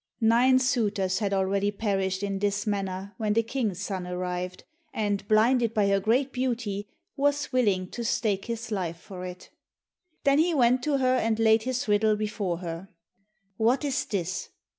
Nine 0.23 0.57
suitors 0.57 1.19
had 1.19 1.31
already 1.31 1.69
perished 1.69 2.23
in 2.23 2.39
this 2.39 2.65
manner, 2.65 3.13
when 3.17 3.33
the 3.33 3.43
King's 3.43 3.81
son 3.81 4.07
arrived, 4.07 4.63
and 4.91 5.27
blinded 5.27 5.75
by 5.75 5.89
her 5.89 5.99
great 5.99 6.33
beauty, 6.33 6.87
was 7.15 7.53
willing 7.53 7.87
to 7.91 8.03
stake 8.03 8.45
his 8.45 8.71
life 8.71 8.97
for 8.97 9.25
it. 9.25 9.51
Then 10.23 10.39
he 10.39 10.55
went 10.55 10.81
to 10.85 10.97
her 10.97 11.15
and 11.17 11.37
laid 11.37 11.61
his 11.61 11.87
riddle 11.87 12.15
before 12.15 12.57
her. 12.61 12.89
"What 13.57 13.85
is 13.85 14.05
this?" 14.05 14.49